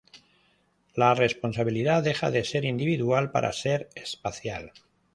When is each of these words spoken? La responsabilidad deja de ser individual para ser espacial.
La 0.95 1.13
responsabilidad 1.13 2.01
deja 2.01 2.31
de 2.31 2.43
ser 2.43 2.65
individual 2.65 3.29
para 3.29 3.53
ser 3.53 3.89
espacial. 3.93 4.71